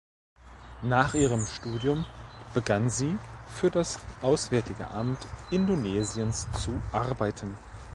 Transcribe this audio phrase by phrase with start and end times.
[0.81, 2.05] Nach ihrem Studium
[2.55, 7.55] begann sie für das Auswärtige Amt Indonesiens zu arbeiten.